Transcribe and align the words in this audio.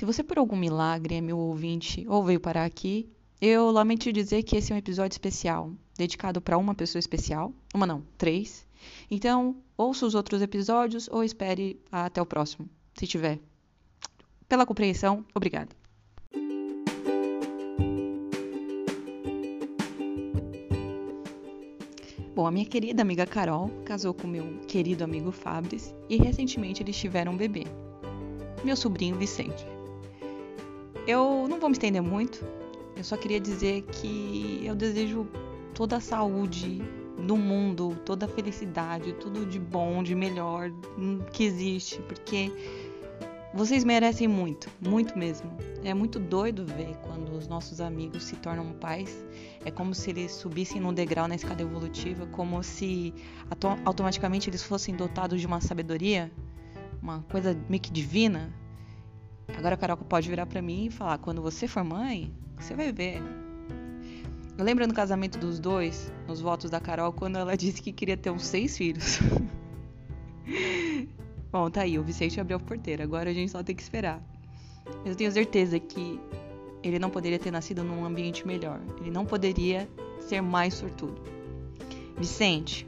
Se 0.00 0.06
você 0.06 0.22
por 0.22 0.38
algum 0.38 0.56
milagre 0.56 1.16
é 1.16 1.20
meu 1.20 1.36
ouvinte 1.36 2.06
ou 2.08 2.24
veio 2.24 2.40
parar 2.40 2.64
aqui, 2.64 3.06
eu 3.38 3.70
lamento 3.70 4.10
dizer 4.10 4.42
que 4.42 4.56
esse 4.56 4.72
é 4.72 4.74
um 4.74 4.78
episódio 4.78 5.12
especial, 5.12 5.70
dedicado 5.94 6.40
para 6.40 6.56
uma 6.56 6.74
pessoa 6.74 6.98
especial. 6.98 7.52
Uma 7.74 7.86
não, 7.86 8.02
três. 8.16 8.66
Então, 9.10 9.54
ouça 9.76 10.06
os 10.06 10.14
outros 10.14 10.40
episódios 10.40 11.06
ou 11.12 11.22
espere 11.22 11.78
até 11.92 12.22
o 12.22 12.24
próximo, 12.24 12.66
se 12.94 13.06
tiver. 13.06 13.38
Pela 14.48 14.64
compreensão, 14.64 15.22
obrigada. 15.34 15.68
Bom, 22.34 22.46
a 22.46 22.50
minha 22.50 22.64
querida 22.64 23.02
amiga 23.02 23.26
Carol 23.26 23.68
casou 23.84 24.14
com 24.14 24.26
meu 24.26 24.60
querido 24.66 25.04
amigo 25.04 25.30
Fabris 25.30 25.94
e 26.08 26.16
recentemente 26.16 26.82
eles 26.82 26.96
tiveram 26.96 27.32
um 27.32 27.36
bebê, 27.36 27.64
meu 28.64 28.74
sobrinho 28.74 29.18
Vicente. 29.18 29.79
Eu 31.10 31.48
não 31.48 31.58
vou 31.58 31.68
me 31.68 31.72
estender 31.72 32.00
muito, 32.00 32.46
eu 32.96 33.02
só 33.02 33.16
queria 33.16 33.40
dizer 33.40 33.82
que 33.82 34.62
eu 34.64 34.76
desejo 34.76 35.26
toda 35.74 35.96
a 35.96 36.00
saúde 36.00 36.80
do 37.26 37.36
mundo, 37.36 37.98
toda 38.06 38.26
a 38.26 38.28
felicidade, 38.28 39.12
tudo 39.14 39.44
de 39.44 39.58
bom, 39.58 40.04
de 40.04 40.14
melhor 40.14 40.70
que 41.32 41.42
existe, 41.42 42.00
porque 42.02 42.52
vocês 43.52 43.82
merecem 43.82 44.28
muito, 44.28 44.70
muito 44.80 45.18
mesmo. 45.18 45.50
É 45.82 45.92
muito 45.92 46.20
doido 46.20 46.64
ver 46.64 46.96
quando 47.02 47.36
os 47.36 47.48
nossos 47.48 47.80
amigos 47.80 48.22
se 48.22 48.36
tornam 48.36 48.72
pais. 48.74 49.26
É 49.64 49.70
como 49.72 49.92
se 49.92 50.10
eles 50.10 50.30
subissem 50.30 50.80
num 50.80 50.94
degrau 50.94 51.26
na 51.26 51.34
escada 51.34 51.60
evolutiva, 51.60 52.24
como 52.28 52.62
se 52.62 53.12
automaticamente 53.84 54.48
eles 54.48 54.62
fossem 54.62 54.94
dotados 54.94 55.40
de 55.40 55.46
uma 55.48 55.60
sabedoria, 55.60 56.30
uma 57.02 57.24
coisa 57.28 57.58
meio 57.68 57.82
que 57.82 57.90
divina. 57.90 58.59
Agora 59.56 59.74
a 59.74 59.78
Carol 59.78 59.96
pode 59.96 60.28
virar 60.28 60.46
para 60.46 60.62
mim 60.62 60.86
e 60.86 60.90
falar: 60.90 61.18
quando 61.18 61.42
você 61.42 61.68
for 61.68 61.84
mãe, 61.84 62.32
você 62.58 62.74
vai 62.74 62.92
ver. 62.92 63.22
Eu 64.56 64.64
lembro 64.64 64.86
no 64.86 64.92
casamento 64.92 65.38
dos 65.38 65.58
dois, 65.58 66.12
nos 66.28 66.40
votos 66.40 66.70
da 66.70 66.80
Carol, 66.80 67.12
quando 67.12 67.36
ela 67.36 67.56
disse 67.56 67.80
que 67.80 67.92
queria 67.92 68.16
ter 68.16 68.30
uns 68.30 68.46
seis 68.46 68.76
filhos. 68.76 69.20
Bom, 71.50 71.70
tá 71.70 71.82
aí, 71.82 71.98
o 71.98 72.02
Vicente 72.02 72.40
abriu 72.40 72.58
a 72.58 72.60
porteira, 72.60 73.02
agora 73.02 73.30
a 73.30 73.32
gente 73.32 73.50
só 73.50 73.62
tem 73.62 73.74
que 73.74 73.82
esperar. 73.82 74.22
Eu 75.04 75.16
tenho 75.16 75.32
certeza 75.32 75.80
que 75.80 76.20
ele 76.82 76.98
não 76.98 77.10
poderia 77.10 77.38
ter 77.38 77.50
nascido 77.50 77.82
num 77.82 78.04
ambiente 78.04 78.46
melhor. 78.46 78.80
Ele 79.00 79.10
não 79.10 79.26
poderia 79.26 79.88
ser 80.20 80.40
mais 80.40 80.74
sortudo. 80.74 81.20
Vicente, 82.16 82.86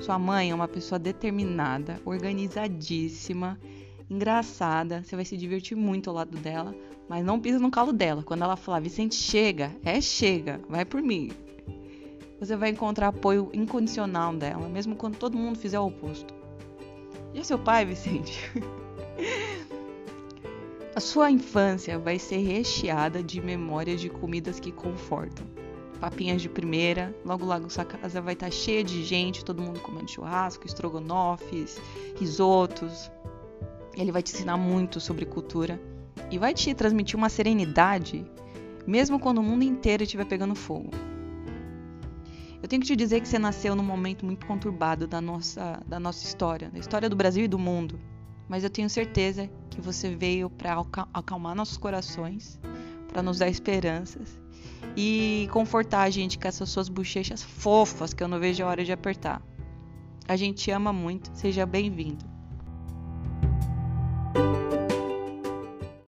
sua 0.00 0.18
mãe 0.18 0.50
é 0.50 0.54
uma 0.54 0.68
pessoa 0.68 0.98
determinada, 0.98 2.00
organizadíssima, 2.04 3.58
engraçada. 4.12 5.02
Você 5.02 5.16
vai 5.16 5.24
se 5.24 5.36
divertir 5.36 5.76
muito 5.76 6.10
ao 6.10 6.16
lado 6.16 6.36
dela, 6.38 6.74
mas 7.08 7.24
não 7.24 7.40
pisa 7.40 7.58
no 7.58 7.70
calo 7.70 7.92
dela. 7.92 8.22
Quando 8.22 8.42
ela 8.42 8.56
falar, 8.56 8.80
Vicente, 8.80 9.14
chega, 9.14 9.74
é 9.84 10.00
chega, 10.00 10.60
vai 10.68 10.84
por 10.84 11.02
mim. 11.02 11.30
Você 12.38 12.56
vai 12.56 12.70
encontrar 12.70 13.08
apoio 13.08 13.50
incondicional 13.52 14.34
dela, 14.34 14.68
mesmo 14.68 14.96
quando 14.96 15.16
todo 15.16 15.36
mundo 15.36 15.58
fizer 15.58 15.78
o 15.78 15.86
oposto. 15.86 16.34
E 17.32 17.40
o 17.40 17.44
seu 17.44 17.58
pai, 17.58 17.84
Vicente? 17.84 18.38
A 20.94 21.00
sua 21.00 21.30
infância 21.30 21.98
vai 21.98 22.18
ser 22.18 22.38
recheada 22.38 23.22
de 23.22 23.40
memórias 23.40 23.98
de 23.98 24.10
comidas 24.10 24.60
que 24.60 24.70
confortam. 24.70 25.46
Papinhas 25.98 26.42
de 26.42 26.50
primeira, 26.50 27.16
logo 27.24 27.46
logo 27.46 27.70
sua 27.70 27.84
casa 27.84 28.20
vai 28.20 28.34
estar 28.34 28.50
cheia 28.50 28.84
de 28.84 29.02
gente, 29.02 29.42
todo 29.42 29.62
mundo 29.62 29.80
comendo 29.80 30.10
churrasco, 30.10 30.66
estrogonofes, 30.66 31.80
risotos. 32.18 33.10
Ele 33.96 34.12
vai 34.12 34.22
te 34.22 34.32
ensinar 34.32 34.56
muito 34.56 35.00
sobre 35.00 35.24
cultura 35.24 35.80
e 36.30 36.38
vai 36.38 36.54
te 36.54 36.72
transmitir 36.74 37.16
uma 37.16 37.28
serenidade, 37.28 38.24
mesmo 38.86 39.18
quando 39.18 39.38
o 39.38 39.42
mundo 39.42 39.62
inteiro 39.62 40.02
estiver 40.02 40.24
pegando 40.24 40.54
fogo. 40.54 40.90
Eu 42.62 42.68
tenho 42.68 42.80
que 42.80 42.86
te 42.86 42.96
dizer 42.96 43.20
que 43.20 43.28
você 43.28 43.38
nasceu 43.38 43.74
num 43.74 43.82
momento 43.82 44.24
muito 44.24 44.46
conturbado 44.46 45.06
da 45.06 45.20
nossa, 45.20 45.82
da 45.86 45.98
nossa 45.98 46.24
história, 46.24 46.70
da 46.70 46.78
história 46.78 47.08
do 47.08 47.16
Brasil 47.16 47.44
e 47.44 47.48
do 47.48 47.58
mundo. 47.58 47.98
Mas 48.48 48.62
eu 48.62 48.70
tenho 48.70 48.88
certeza 48.88 49.50
que 49.68 49.80
você 49.80 50.14
veio 50.14 50.48
para 50.48 50.76
acalmar 51.12 51.56
nossos 51.56 51.76
corações, 51.76 52.60
para 53.08 53.22
nos 53.22 53.38
dar 53.38 53.48
esperanças 53.48 54.40
e 54.96 55.48
confortar 55.50 56.02
a 56.02 56.10
gente 56.10 56.38
com 56.38 56.46
essas 56.46 56.68
suas 56.68 56.88
bochechas 56.88 57.42
fofas 57.42 58.14
que 58.14 58.22
eu 58.22 58.28
não 58.28 58.38
vejo 58.38 58.62
a 58.62 58.68
hora 58.68 58.84
de 58.84 58.92
apertar. 58.92 59.42
A 60.28 60.36
gente 60.36 60.70
ama 60.70 60.92
muito, 60.92 61.30
seja 61.34 61.66
bem-vindo. 61.66 62.31